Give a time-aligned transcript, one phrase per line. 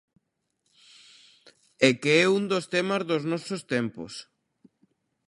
[1.87, 4.13] É que é un dos temas dos nosos tempos.